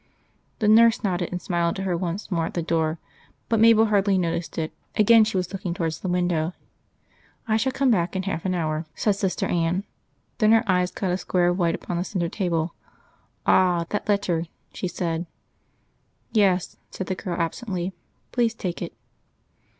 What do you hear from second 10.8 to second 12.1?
caught a square of white upon the